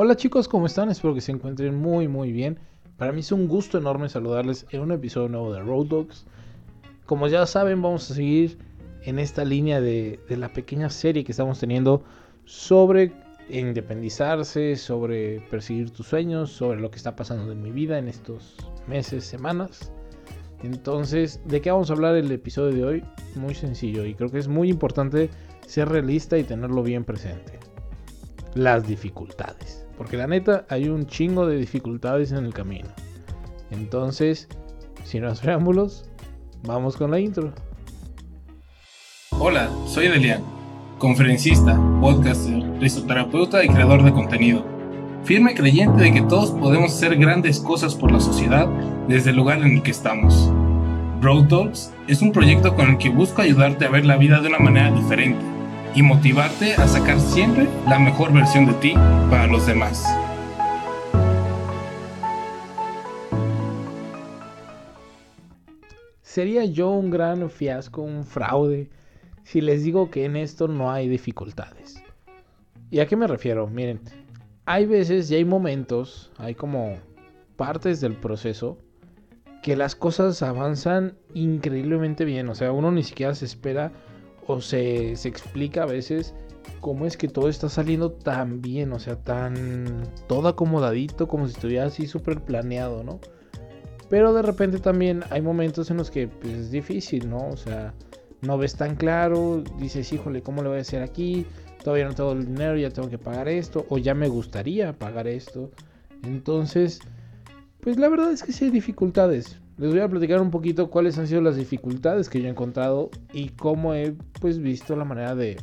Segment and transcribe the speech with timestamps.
[0.00, 0.90] Hola chicos, ¿cómo están?
[0.90, 2.60] Espero que se encuentren muy muy bien.
[2.98, 6.24] Para mí es un gusto enorme saludarles en un episodio nuevo de Road Dogs.
[7.04, 8.58] Como ya saben, vamos a seguir
[9.02, 12.04] en esta línea de, la pequeña serie que estamos teniendo
[12.44, 13.12] sobre
[13.48, 18.54] independizarse, sobre perseguir tus sueños, sobre lo que está pasando en mi vida en estos
[18.86, 19.90] meses, semanas.
[20.62, 23.04] Entonces, ¿de qué vamos a hablar el episodio de hoy?
[23.34, 25.28] Muy sencillo y creo que es muy importante
[25.66, 27.58] ser realista y tenerlo bien presente.
[28.54, 29.86] Las dificultades.
[29.96, 32.88] Porque la neta hay un chingo de dificultades en el camino.
[33.70, 34.48] Entonces,
[35.04, 36.04] sin más preámbulos,
[36.64, 37.52] vamos con la intro.
[39.38, 40.42] Hola, soy Delian,
[40.98, 44.64] conferencista, podcaster, risoterapeuta y creador de contenido.
[45.24, 48.66] Firme creyente de que todos podemos hacer grandes cosas por la sociedad
[49.08, 50.50] desde el lugar en el que estamos.
[51.20, 54.48] Road Talks es un proyecto con el que busco ayudarte a ver la vida de
[54.48, 55.57] una manera diferente
[55.94, 58.94] y motivarte a sacar siempre la mejor versión de ti
[59.30, 60.04] para los demás.
[66.22, 68.90] Sería yo un gran fiasco, un fraude,
[69.42, 72.02] si les digo que en esto no hay dificultades.
[72.90, 73.66] ¿Y a qué me refiero?
[73.66, 74.00] Miren,
[74.66, 76.96] hay veces y hay momentos, hay como
[77.56, 78.78] partes del proceso
[79.62, 82.48] que las cosas avanzan increíblemente bien.
[82.48, 83.92] O sea, uno ni siquiera se espera
[84.48, 86.34] o se, explica a veces
[86.80, 91.52] cómo es que todo está saliendo tan bien, o sea, tan todo acomodadito, como si
[91.52, 93.20] estuviera así súper planeado, ¿no?
[94.08, 97.46] Pero de repente también hay momentos en los que pues, es difícil, ¿no?
[97.48, 97.92] O sea,
[98.40, 101.44] no ves tan claro, dices, híjole, ¿cómo le voy a hacer aquí?
[101.84, 105.28] Todavía no tengo el dinero, ya tengo que pagar esto, o ya me gustaría pagar
[105.28, 105.70] esto.
[106.22, 107.00] Entonces,
[107.80, 111.18] pues la verdad es que sí hay dificultades les voy a platicar un poquito cuáles
[111.18, 115.36] han sido las dificultades que yo he encontrado y cómo he pues visto la manera
[115.36, 115.56] de,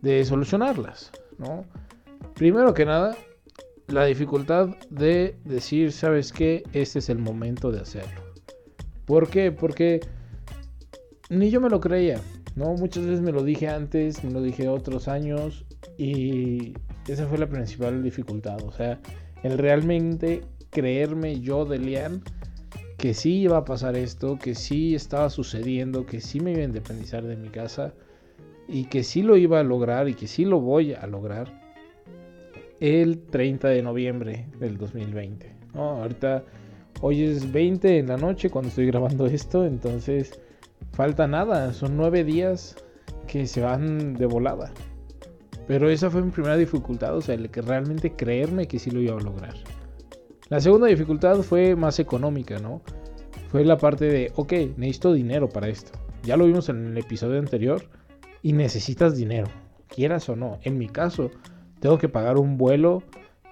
[0.00, 1.64] de solucionarlas, ¿no?
[2.34, 3.14] Primero que nada,
[3.88, 6.62] la dificultad de decir, ¿sabes qué?
[6.72, 8.22] Este es el momento de hacerlo.
[9.04, 9.52] ¿Por qué?
[9.52, 10.00] Porque
[11.28, 12.20] ni yo me lo creía,
[12.56, 12.72] ¿no?
[12.74, 15.66] Muchas veces me lo dije antes, me lo dije otros años
[15.98, 16.72] y
[17.06, 18.98] esa fue la principal dificultad, o sea,
[19.42, 22.22] el realmente creerme yo de Lian
[23.00, 26.64] que sí iba a pasar esto, que sí estaba sucediendo, que sí me iba a
[26.64, 27.94] independizar de mi casa
[28.68, 31.50] y que sí lo iba a lograr y que sí lo voy a lograr
[32.78, 35.50] el 30 de noviembre del 2020.
[35.72, 36.44] Ahorita,
[37.00, 40.38] hoy es 20 en la noche cuando estoy grabando esto, entonces
[40.92, 42.76] falta nada, son nueve días
[43.26, 44.70] que se van de volada.
[45.66, 49.00] Pero esa fue mi primera dificultad, o sea, el que realmente creerme que sí lo
[49.00, 49.54] iba a lograr.
[50.50, 52.82] La segunda dificultad fue más económica, ¿no?
[53.52, 55.92] Fue la parte de, ok, necesito dinero para esto.
[56.24, 57.84] Ya lo vimos en el episodio anterior
[58.42, 59.46] y necesitas dinero,
[59.86, 60.58] quieras o no.
[60.62, 61.30] En mi caso,
[61.78, 63.04] tengo que pagar un vuelo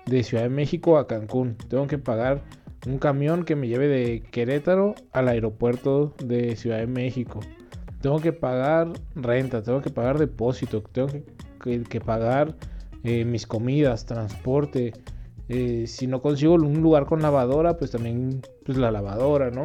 [0.06, 1.56] de Ciudad de México a Cancún.
[1.68, 2.42] Tengo que pagar
[2.84, 7.38] un camión que me lleve de Querétaro al aeropuerto de Ciudad de México.
[8.00, 11.10] Tengo que pagar renta, tengo que pagar depósito, tengo
[11.60, 12.56] que, pagar
[13.04, 14.94] eh, mis comidas, transporte,
[15.48, 19.64] eh, si no consigo un lugar con lavadora, pues también pues la lavadora, ¿no?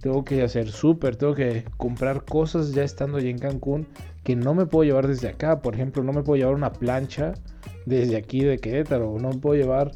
[0.00, 3.88] Tengo que hacer súper, tengo que comprar cosas ya estando allí en Cancún
[4.22, 5.60] que no me puedo llevar desde acá.
[5.60, 7.34] Por ejemplo, no me puedo llevar una plancha
[7.86, 9.18] desde aquí de Querétaro.
[9.18, 9.92] No me puedo llevar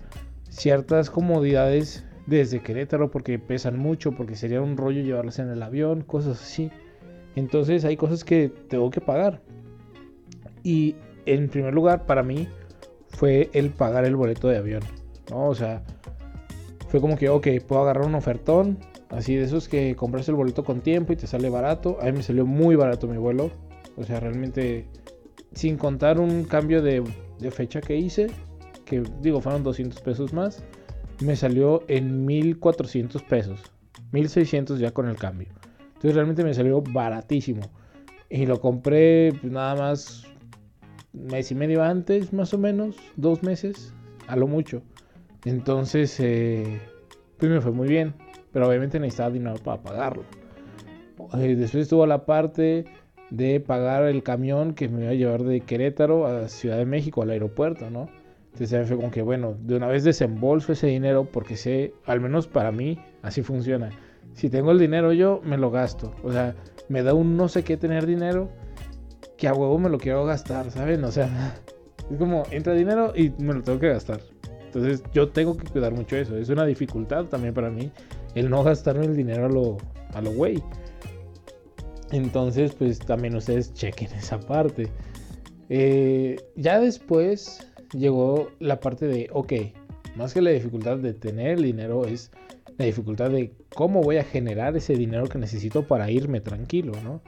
[0.48, 6.02] ciertas comodidades desde Querétaro porque pesan mucho, porque sería un rollo llevarlas en el avión,
[6.02, 6.70] cosas así.
[7.36, 9.40] Entonces hay cosas que tengo que pagar.
[10.62, 10.96] Y
[11.26, 12.48] en primer lugar, para mí,
[13.08, 14.82] fue el pagar el boleto de avión.
[15.30, 15.48] ¿No?
[15.48, 15.82] O sea,
[16.88, 18.78] fue como que, ok, puedo agarrar un ofertón,
[19.10, 21.98] así de esos que compras el boleto con tiempo y te sale barato.
[22.00, 23.50] A mí me salió muy barato mi vuelo.
[23.96, 24.86] O sea, realmente,
[25.52, 27.02] sin contar un cambio de,
[27.50, 28.28] fecha que hice,
[28.84, 30.64] que digo, fueron 200 pesos más,
[31.20, 33.60] me salió en 1400 pesos.
[34.12, 35.48] 1600 ya con el cambio.
[35.88, 37.62] Entonces realmente me salió baratísimo.
[38.30, 40.26] Y lo compré pues, nada más
[41.12, 43.92] mes y medio antes, más o menos, dos meses,
[44.26, 44.82] a lo mucho.
[45.44, 46.80] Entonces, eh,
[47.38, 48.14] pues me fue muy bien,
[48.52, 50.24] pero obviamente necesitaba dinero para pagarlo.
[51.34, 52.84] Eh, después estuvo la parte
[53.30, 57.22] de pagar el camión que me iba a llevar de Querétaro a Ciudad de México,
[57.22, 58.08] al aeropuerto, ¿no?
[58.52, 62.48] Entonces fue como que, bueno, de una vez desembolso ese dinero porque sé, al menos
[62.48, 63.90] para mí, así funciona.
[64.32, 66.14] Si tengo el dinero yo, me lo gasto.
[66.22, 66.54] O sea,
[66.88, 68.50] me da un no sé qué tener dinero
[69.36, 71.04] que a huevo me lo quiero gastar, ¿saben?
[71.04, 71.56] O sea,
[72.10, 74.20] es como, entra dinero y me lo tengo que gastar.
[74.68, 76.36] Entonces yo tengo que cuidar mucho eso.
[76.36, 77.90] Es una dificultad también para mí
[78.34, 79.78] el no gastarme el dinero a lo,
[80.12, 80.62] a lo güey.
[82.12, 84.88] Entonces pues también ustedes chequen esa parte.
[85.70, 89.52] Eh, ya después, llegó la parte de, ok,
[90.16, 92.30] más que la dificultad de tener el dinero es
[92.76, 97.22] la dificultad de cómo voy a generar ese dinero que necesito para irme tranquilo, ¿no?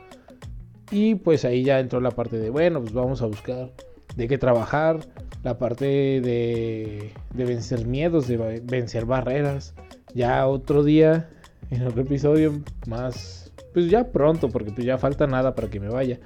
[0.90, 3.72] Y pues ahí ya entró la parte de, bueno, pues vamos a buscar
[4.17, 5.01] de qué trabajar,
[5.43, 9.75] la parte de, de vencer miedos, de vencer barreras.
[10.15, 11.31] Ya otro día,
[11.71, 15.89] en otro episodio, más, pues ya pronto, porque pues ya falta nada para que me
[15.89, 16.19] vaya.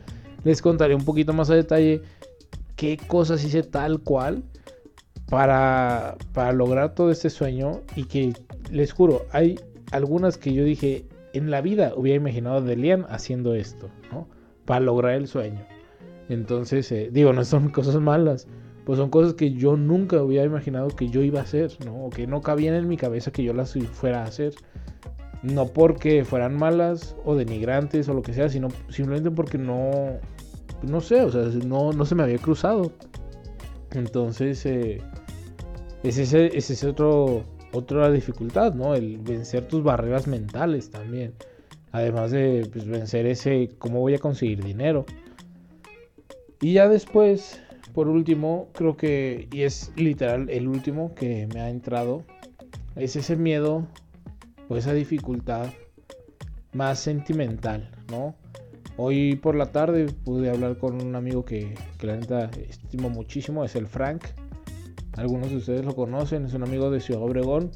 [0.43, 2.03] Les contaré un poquito más a detalle
[2.77, 4.43] qué cosas hice tal cual
[5.29, 8.33] para, para lograr todo este sueño y que
[8.71, 9.59] les juro, hay
[9.93, 14.29] algunas que yo dije, en la vida hubiera imaginado a Delian haciendo esto, ¿no?
[14.65, 15.67] Para lograr el sueño.
[16.29, 18.47] Entonces, eh, digo, no son cosas malas,
[18.85, 22.06] pues son cosas que yo nunca hubiera imaginado que yo iba a hacer, ¿no?
[22.06, 24.55] O que no cabían en mi cabeza que yo las fuera a hacer.
[25.43, 30.19] No porque fueran malas o denigrantes o lo que sea, sino simplemente porque no,
[30.82, 32.93] no sé, o sea, no, no se me había cruzado.
[33.93, 35.03] Entonces, eh,
[36.03, 38.94] ese, ese es otro, otra dificultad, ¿no?
[38.94, 41.35] El vencer tus barreras mentales también.
[41.93, 45.06] Además de pues, vencer ese cómo voy a conseguir dinero.
[46.64, 47.61] Y ya después,
[47.93, 52.25] por último, creo que, y es literal el último que me ha entrado,
[52.96, 53.87] es ese miedo
[54.70, 55.66] o esa dificultad
[56.72, 58.34] más sentimental, ¿no?
[58.96, 63.62] Hoy por la tarde pude hablar con un amigo que, que la neta estimo muchísimo,
[63.62, 64.25] es el Frank.
[65.19, 67.72] Algunos de ustedes lo conocen, es un amigo de Ciudad Obregón.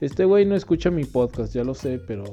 [0.00, 2.24] Este güey no escucha mi podcast, ya lo sé, pero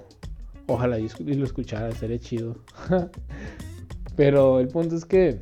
[0.65, 2.63] ojalá y lo escuchara, sería chido.
[4.15, 5.39] pero el punto es que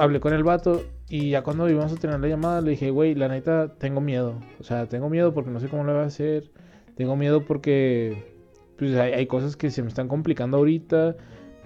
[0.00, 3.14] hablé con el vato y ya cuando íbamos a tener la llamada le dije, güey,
[3.14, 4.34] la neta tengo miedo.
[4.58, 6.50] O sea, tengo miedo porque no sé cómo lo voy a hacer.
[6.96, 8.34] Tengo miedo porque
[8.78, 11.16] pues, hay, cosas que se me están complicando ahorita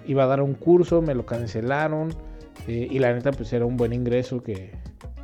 [0.05, 2.09] iba a dar un curso, me lo cancelaron
[2.67, 4.71] eh, y la neta pues era un buen ingreso que,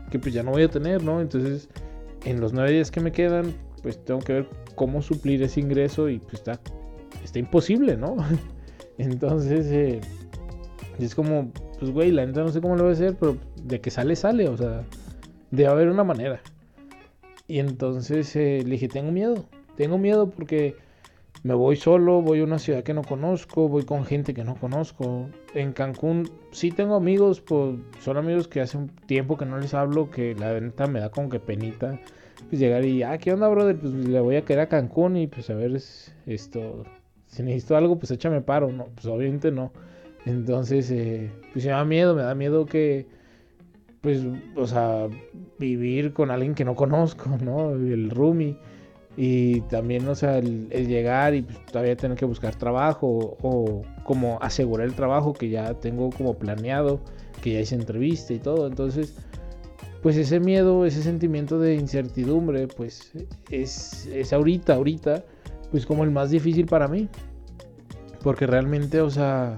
[0.09, 1.21] que pues ya no voy a tener, ¿no?
[1.21, 1.69] Entonces
[2.25, 3.53] en los nueve días que me quedan
[3.83, 6.59] pues tengo que ver cómo suplir ese ingreso y pues está,
[7.23, 8.15] está imposible, ¿no?
[8.97, 10.01] Entonces eh,
[10.99, 13.81] es como, pues güey, la neta no sé cómo lo voy a hacer, pero de
[13.81, 14.83] que sale, sale, o sea,
[15.49, 16.39] debe haber una manera.
[17.47, 19.45] Y entonces eh, le dije, tengo miedo,
[19.77, 20.75] tengo miedo porque
[21.41, 24.57] me voy solo, voy a una ciudad que no conozco, voy con gente que no
[24.57, 25.27] conozco.
[25.55, 29.73] En Cancún sí tengo amigos, pues son amigos que hace un tiempo que no les
[29.73, 31.99] hablo, que la venta me da como que penita.
[32.47, 33.75] Pues llegar y, ah, ¿qué onda, brother?
[33.79, 35.75] Pues le voy a quedar a Cancún y pues a ver
[36.27, 36.85] esto,
[37.25, 38.71] si necesito algo, pues échame paro.
[38.71, 39.71] No, pues obviamente no.
[40.25, 43.07] Entonces, eh, pues me da miedo, me da miedo que,
[44.01, 44.21] pues,
[44.55, 45.07] o sea,
[45.57, 47.71] vivir con alguien que no conozco, ¿no?
[47.71, 48.57] El roomie.
[49.17, 54.37] Y también, o sea, el, llegar y pues, todavía tener que buscar trabajo o, como
[54.41, 57.01] asegurar el trabajo que ya tengo como planeado,
[57.41, 58.67] que ya hice entrevista y todo.
[58.67, 59.15] Entonces,
[60.01, 63.11] pues ese miedo, ese sentimiento de incertidumbre, pues
[63.49, 65.25] es, es ahorita, ahorita,
[65.71, 67.09] pues como el más difícil para mí.
[68.23, 69.57] Porque realmente, o sea,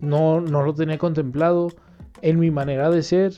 [0.00, 1.68] no, no lo tenía contemplado
[2.22, 3.34] en mi manera de ser.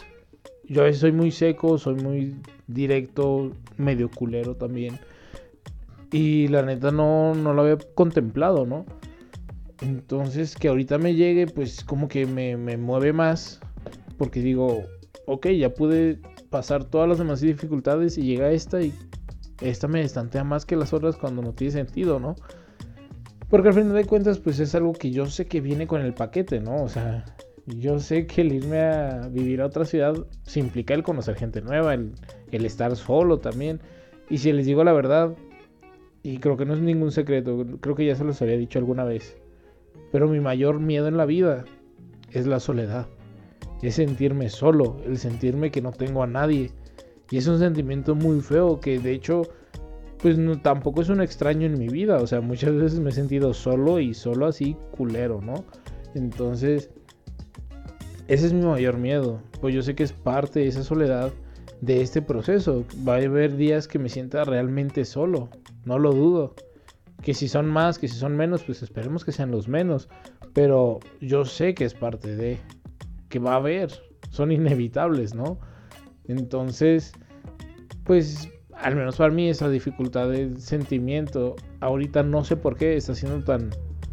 [0.64, 2.36] Yo a veces soy muy seco, soy muy
[2.66, 4.98] directo, medio culero también.
[6.10, 8.84] Y la neta no, no lo había contemplado, ¿no?
[9.80, 13.60] Entonces que ahorita me llegue, pues como que me, me mueve más.
[14.18, 14.82] Porque digo,
[15.26, 16.20] ok, ya pude
[16.50, 18.94] pasar todas las demás dificultades y llega esta y
[19.60, 22.36] esta me distantea más que las otras cuando no tiene sentido, ¿no?
[23.52, 26.14] Porque al final de cuentas, pues es algo que yo sé que viene con el
[26.14, 26.82] paquete, ¿no?
[26.82, 27.26] O sea,
[27.66, 31.60] yo sé que el irme a vivir a otra ciudad se implica el conocer gente
[31.60, 32.14] nueva, el,
[32.50, 33.78] estar solo también.
[34.30, 35.34] Y si les digo la verdad,
[36.22, 39.04] y creo que no es ningún secreto, creo que ya se los había dicho alguna
[39.04, 39.36] vez,
[40.12, 41.66] pero mi mayor miedo en la vida
[42.30, 43.06] es la soledad.
[43.82, 46.70] Es sentirme solo, el sentirme que no tengo a nadie.
[47.30, 49.42] Y es un sentimiento muy feo que de hecho,
[50.22, 52.18] pues no, tampoco es un extraño en mi vida.
[52.18, 55.64] O sea, muchas veces me he sentido solo y solo así culero, ¿no?
[56.14, 56.90] Entonces
[58.28, 61.32] ese es mi mayor miedo, pues yo sé que es parte de esa soledad
[61.80, 62.84] de este proceso.
[63.06, 65.50] Va a haber días que me sienta realmente solo,
[65.84, 66.54] no lo dudo.
[67.20, 70.08] Que si son más, que si son menos, pues esperemos que sean los menos.
[70.54, 72.58] Pero yo sé que es parte de,
[73.28, 73.90] que va a haber,
[74.30, 75.58] son inevitables, ¿no?
[76.24, 77.12] Entonces,
[78.04, 78.48] pues
[78.82, 83.44] al menos para mí esa dificultad de sentimiento ahorita no sé por qué está siendo
[83.44, 83.70] tan,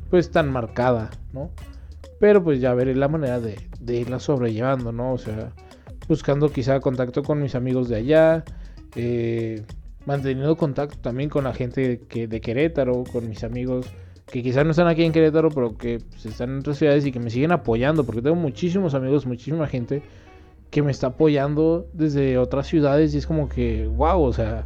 [0.10, 1.52] pues tan marcada, ¿no?
[2.20, 3.58] Pero pues ya veré la manera de,
[3.88, 5.14] irla sobrellevando, ¿no?
[5.14, 5.54] O sea,
[6.08, 8.44] buscando quizá contacto con mis amigos de allá,
[8.96, 9.64] eh,
[10.06, 13.88] manteniendo contacto también con la gente de Querétaro, con mis amigos
[14.32, 17.12] que quizás no están aquí en Querétaro, pero que pues, están en otras ciudades y
[17.12, 20.04] que me siguen apoyando, porque tengo muchísimos amigos, muchísima gente
[20.70, 24.66] que me está apoyando desde otras ciudades y es como que, wow, o sea,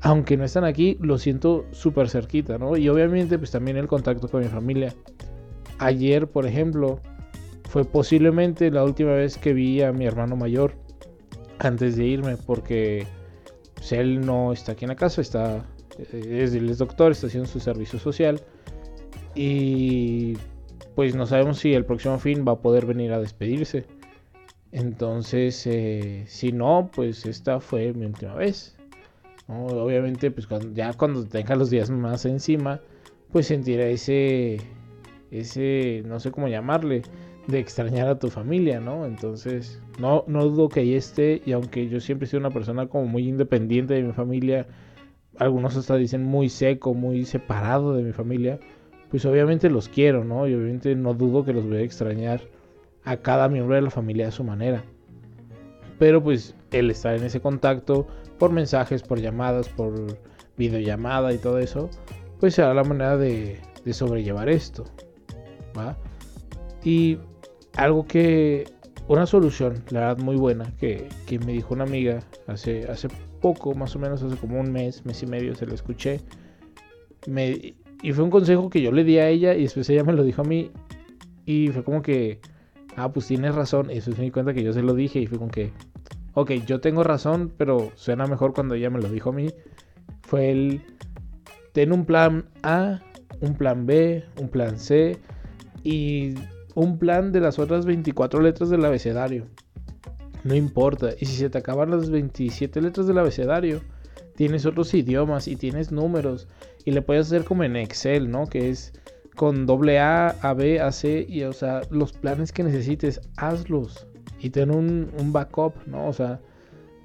[0.00, 2.76] aunque no están aquí, lo siento súper cerquita, ¿no?
[2.76, 4.94] Y obviamente pues también el contacto con mi familia.
[5.78, 7.00] Ayer, por ejemplo,
[7.68, 10.74] fue posiblemente la última vez que vi a mi hermano mayor
[11.58, 13.06] antes de irme porque
[13.74, 15.64] pues, él no está aquí en la casa, está
[15.98, 18.40] eh, es, él es doctor, está haciendo su servicio social
[19.34, 20.36] y
[20.94, 23.86] pues no sabemos si el próximo fin va a poder venir a despedirse.
[24.72, 28.76] Entonces, eh, si no, pues esta fue mi última vez.
[29.46, 32.80] Obviamente, pues ya cuando tenga los días más encima,
[33.32, 34.58] pues sentirá ese,
[35.30, 37.02] ese, no sé cómo llamarle,
[37.46, 39.06] de extrañar a tu familia, ¿no?
[39.06, 42.88] Entonces, no, no dudo que ahí esté, y aunque yo siempre he sido una persona
[42.88, 44.66] como muy independiente de mi familia,
[45.38, 48.58] algunos hasta dicen muy seco, muy separado de mi familia,
[49.10, 50.46] pues obviamente los quiero, ¿no?
[50.46, 52.42] Y obviamente no dudo que los voy a extrañar
[53.08, 54.84] a cada miembro de la familia a su manera.
[55.98, 58.06] Pero pues el estar en ese contacto
[58.38, 60.18] por mensajes, por llamadas, por
[60.58, 61.88] videollamada y todo eso,
[62.38, 63.60] pues será la manera de,
[63.92, 64.84] sobrellevar esto.
[65.76, 65.96] ¿va?
[66.84, 67.18] Y
[67.76, 68.66] algo que,
[69.08, 73.08] una solución, la verdad muy buena, que, que, me dijo una amiga hace, hace
[73.40, 76.20] poco, más o menos hace como un mes, mes y medio, se lo escuché.
[77.26, 80.12] Me, y fue un consejo que yo le di a ella y después ella me
[80.12, 80.70] lo dijo a mí.
[81.46, 82.40] Y fue como que,
[82.98, 83.90] ah, pues tienes razón.
[83.90, 85.72] Eso me di cuenta que yo se lo dije y fue como que,
[86.34, 89.48] ok, yo tengo razón, pero suena mejor cuando ella me lo dijo a mí.
[90.22, 90.82] Fue el,
[91.72, 93.00] ten un plan A,
[93.40, 95.16] un plan B, un plan C
[95.82, 96.34] y
[96.74, 99.46] un plan de las otras 24 letras del abecedario.
[100.44, 101.10] No importa.
[101.18, 103.80] Y si se te acaban las 27 letras del abecedario,
[104.36, 106.46] tienes otros idiomas y tienes números.
[106.84, 108.46] Y le puedes hacer como en Excel, ¿no?
[108.46, 108.92] Que es
[109.38, 111.24] con doble A, A, B, A, C.
[111.28, 114.08] Y o sea, los planes que necesites, hazlos.
[114.40, 116.08] Y ten un, un backup, ¿no?
[116.08, 116.40] O sea,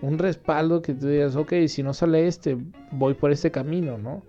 [0.01, 2.57] un respaldo que tú digas, ok, si no sale este,
[2.91, 4.23] voy por este camino, ¿no?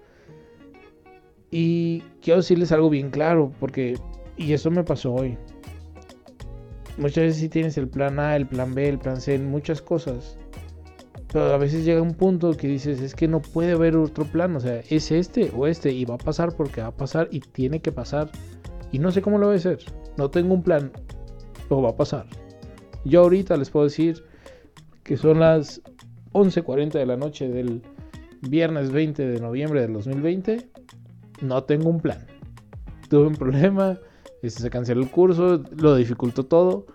[1.51, 3.99] Y quiero decirles algo bien claro, porque,
[4.37, 5.39] y eso me pasó hoy.
[6.99, 10.39] Muchas veces sí tienes el plan A, el plan B, el plan C, muchas cosas.
[11.35, 14.55] Pero a veces llega un punto que dices, es que no puede haber otro plan,
[14.55, 17.41] o sea, es este o este, y va a pasar porque va a pasar y
[17.41, 18.31] tiene que pasar.
[18.93, 19.81] Y no sé cómo lo voy a hacer.
[20.17, 20.93] No tengo un plan,
[21.69, 22.27] pero va a pasar.
[23.05, 24.23] Yo ahorita les puedo decir
[25.03, 25.83] que son las
[26.35, 27.83] 11.40 de la noche del
[28.43, 30.71] viernes 20 de noviembre del 2020.
[31.43, 32.25] No tengo un plan.
[33.09, 33.99] Tuve un problema,
[34.41, 36.87] este, se canceló el curso, lo dificultó todo.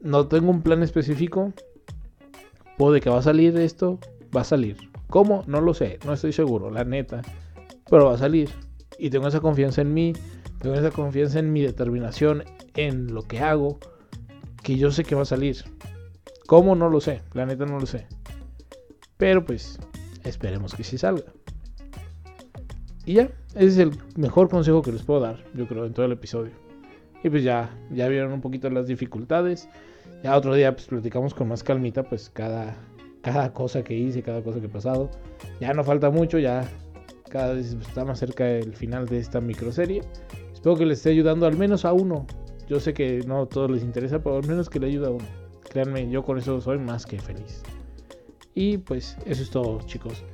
[0.00, 1.52] No tengo un plan específico.
[2.76, 3.98] Puede que va a salir esto,
[4.36, 4.76] va a salir.
[5.08, 5.44] ¿Cómo?
[5.46, 7.22] No lo sé, no estoy seguro, la neta.
[7.88, 8.50] Pero va a salir.
[8.98, 10.12] Y tengo esa confianza en mí,
[10.60, 13.78] tengo esa confianza en mi determinación, en lo que hago,
[14.62, 15.64] que yo sé que va a salir.
[16.46, 16.74] ¿Cómo?
[16.74, 18.06] No lo sé, la neta no lo sé.
[19.16, 19.78] Pero pues,
[20.24, 21.32] esperemos que sí salga.
[23.04, 26.06] Y ya, ese es el mejor consejo que les puedo dar, yo creo, en todo
[26.06, 26.65] el episodio.
[27.22, 29.68] Y pues ya, ya vieron un poquito las dificultades.
[30.22, 32.76] Ya otro día pues platicamos con más calmita pues cada,
[33.22, 35.10] cada cosa que hice, cada cosa que he pasado.
[35.60, 36.68] Ya no falta mucho, ya
[37.28, 40.02] cada vez está más cerca del final de esta microserie.
[40.52, 42.26] Espero que les esté ayudando al menos a uno.
[42.68, 45.10] Yo sé que no a todos les interesa, pero al menos que le ayude a
[45.10, 45.24] uno.
[45.70, 47.62] Créanme, yo con eso soy más que feliz.
[48.54, 50.24] Y pues eso es todo, chicos.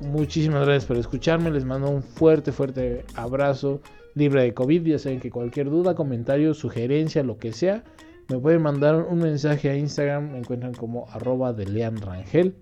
[0.00, 1.50] Muchísimas gracias por escucharme.
[1.50, 3.80] Les mando un fuerte, fuerte abrazo
[4.14, 4.86] libre de COVID.
[4.86, 7.84] Ya saben que cualquier duda, comentario, sugerencia, lo que sea,
[8.28, 10.32] me pueden mandar un mensaje a Instagram.
[10.32, 12.54] Me encuentran como arroba de Lean Rangel.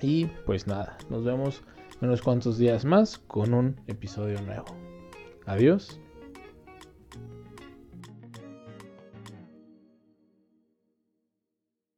[0.00, 1.62] Y pues nada, nos vemos
[2.00, 4.66] en unos cuantos días más con un episodio nuevo.
[5.46, 6.00] Adiós.